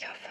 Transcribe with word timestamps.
ich 0.00 0.08
hoffe, 0.08 0.27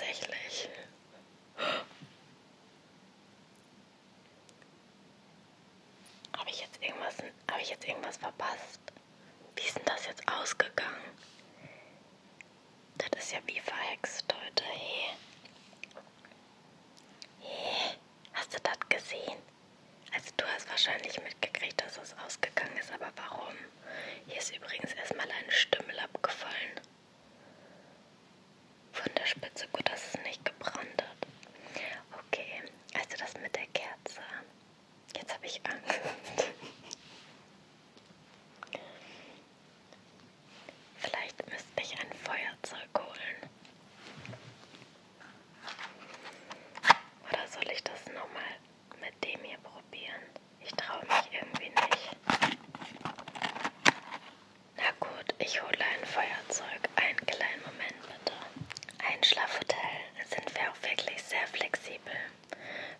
tatsächlich. 0.00 0.68
Habe 6.36 6.50
ich 6.50 6.60
jetzt 6.60 6.82
irgendwas, 6.82 7.14
habe 7.50 7.62
ich 7.62 7.70
jetzt 7.70 7.86
irgendwas 7.86 8.16
verpasst? 8.16 8.79
Adlerfutell 59.40 60.00
sind 60.28 60.54
wir 60.54 60.70
auch 60.70 60.82
wirklich 60.82 61.22
sehr 61.22 61.46
flexibel. 61.46 62.12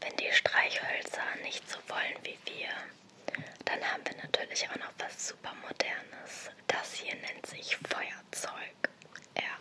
Wenn 0.00 0.16
die 0.16 0.32
Streichhölzer 0.32 1.22
nicht 1.42 1.68
so 1.70 1.78
wollen 1.88 2.16
wie 2.24 2.38
wir, 2.50 2.70
dann 3.64 3.80
haben 3.84 4.02
wir 4.04 4.16
natürlich 4.16 4.68
auch 4.68 4.76
noch 4.76 4.92
was 4.98 5.28
super 5.28 5.52
modernes. 5.62 6.50
Das 6.66 6.94
hier 6.94 7.14
nennt 7.14 7.46
sich 7.46 7.76
Feuerzeug. 7.76 8.90
Ja. 9.36 9.58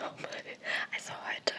Nochmal. 0.00 0.30
Also 0.94 1.12
heute 1.28 1.54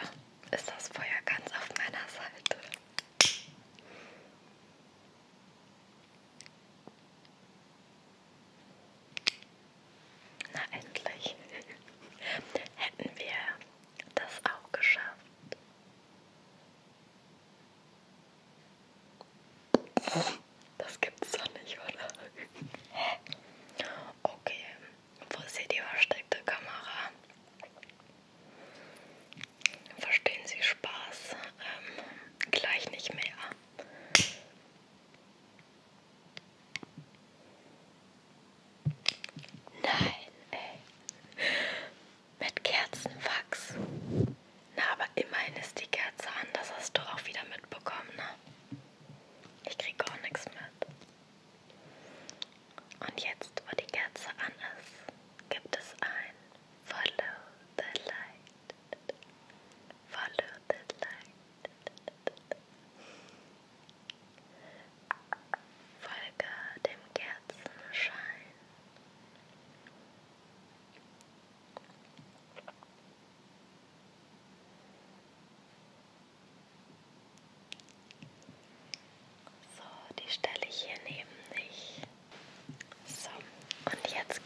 Und 83.92 84.12
jetzt 84.14 84.44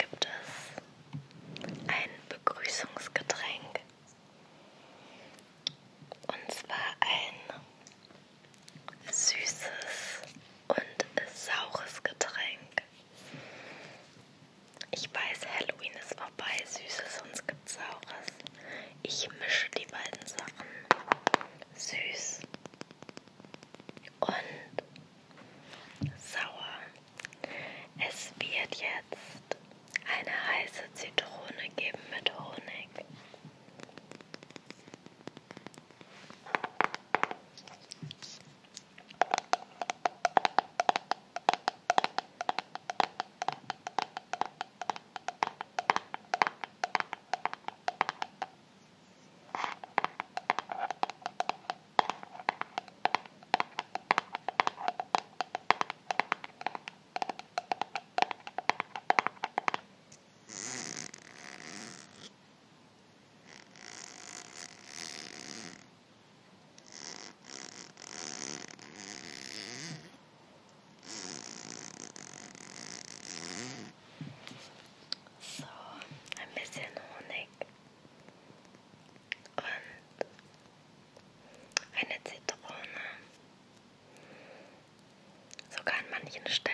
Stein. 86.47 86.74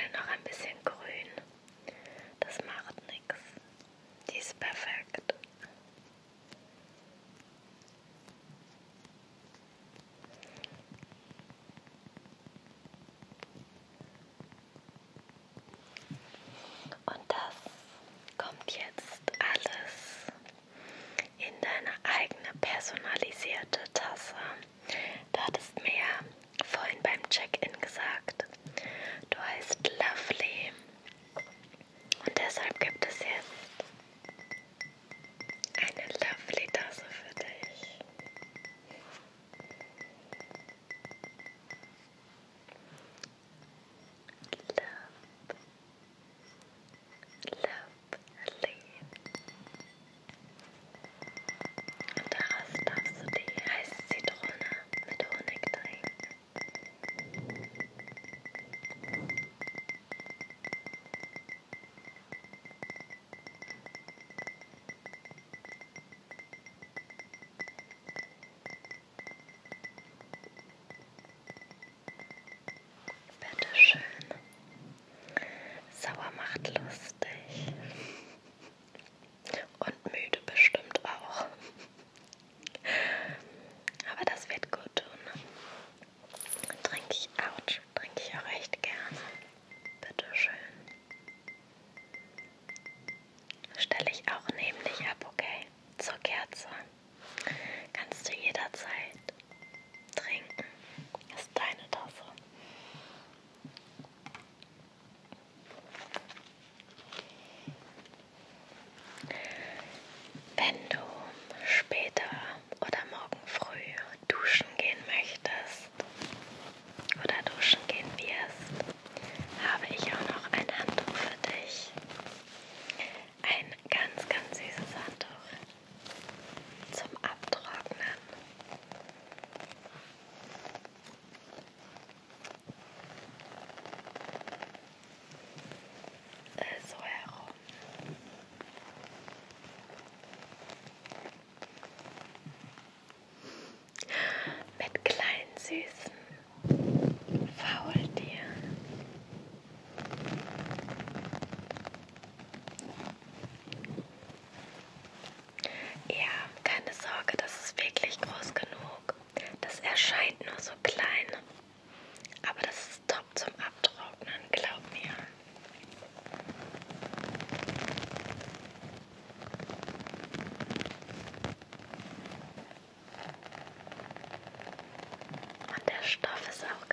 Stoff 176.11 176.49
ist 176.49 176.64
auch 176.64 176.89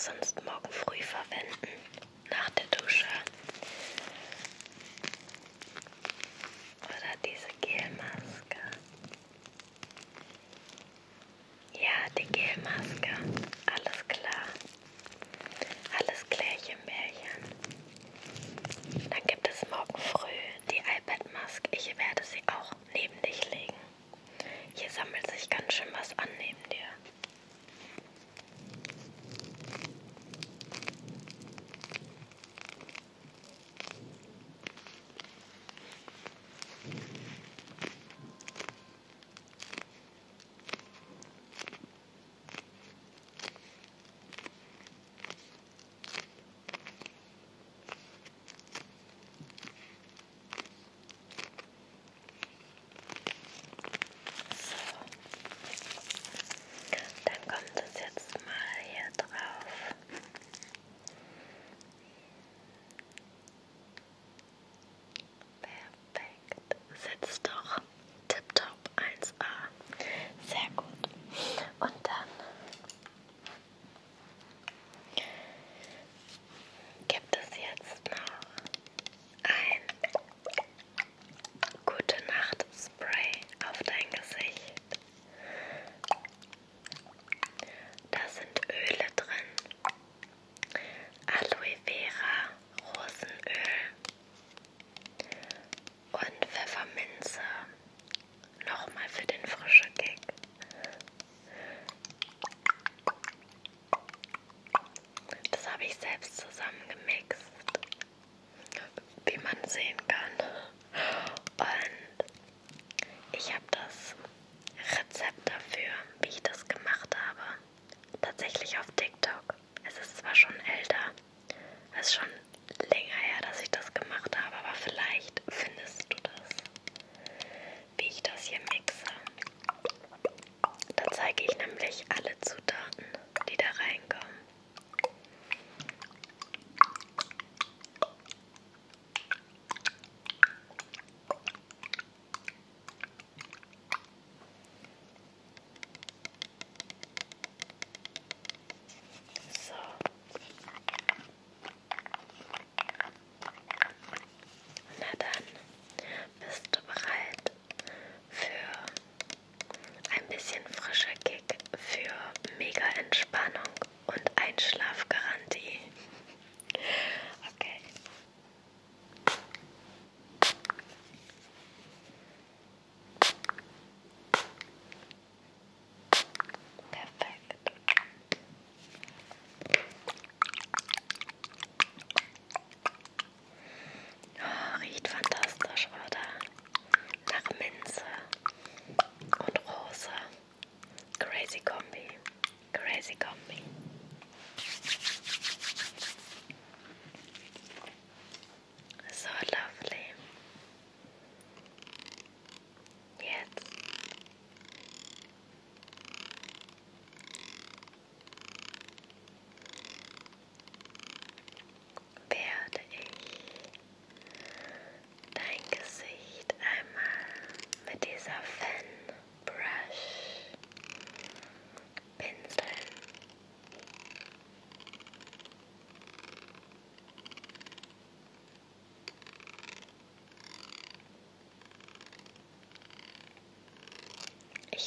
sonst 0.00 0.42
morgen 0.46 0.70
früh 0.70 1.02
verwenden, 1.02 1.69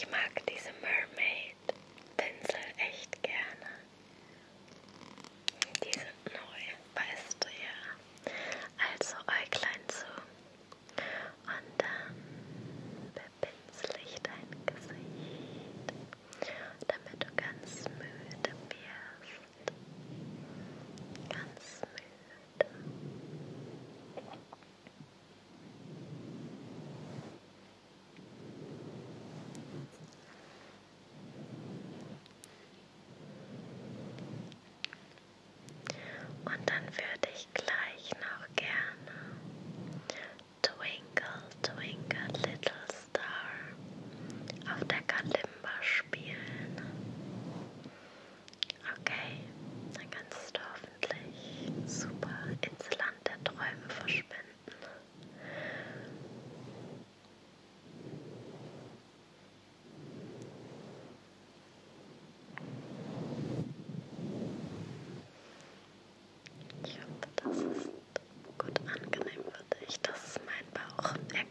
Ich 0.04 0.12
mag 0.12 0.46
diese 0.50 0.74
Mermaid 0.82 1.13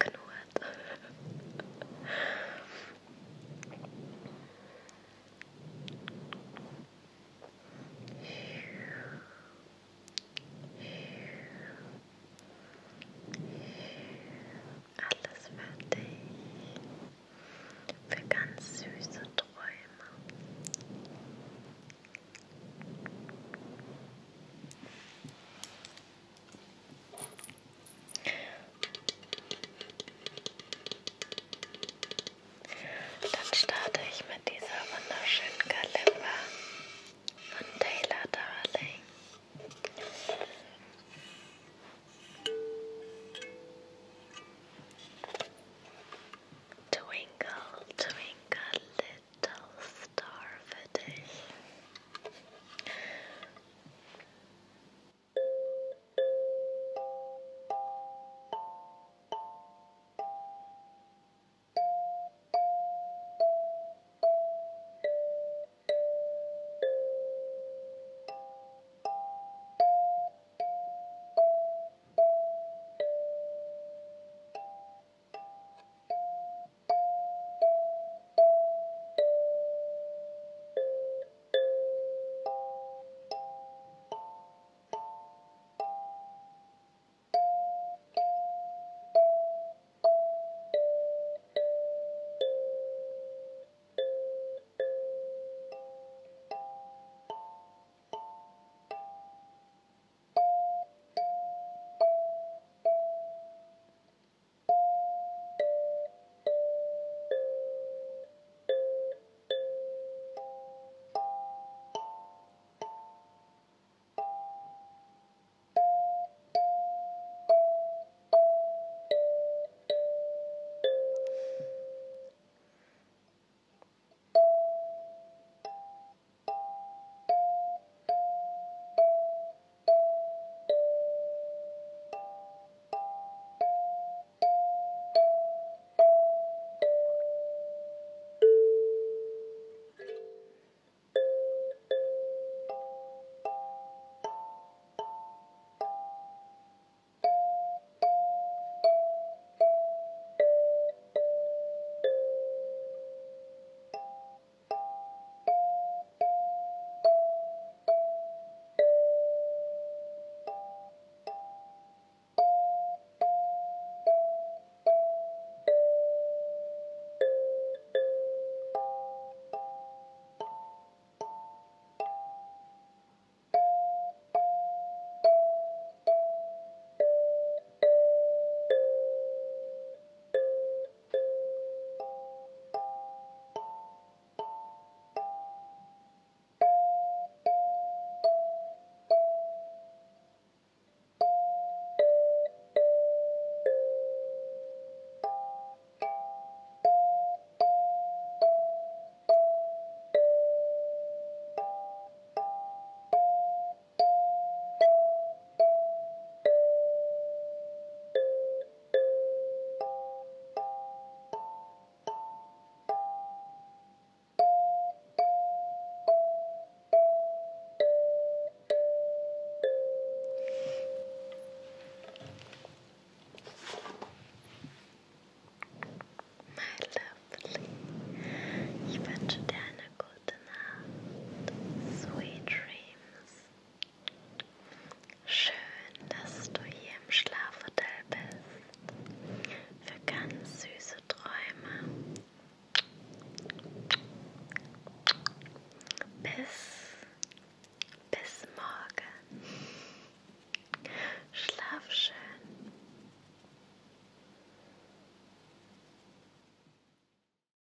Ich 0.00 0.06
hoffe, 0.06 0.21